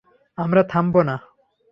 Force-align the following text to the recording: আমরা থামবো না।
আমরা 0.37 0.61
থামবো 0.63 1.01
না। 1.03 1.15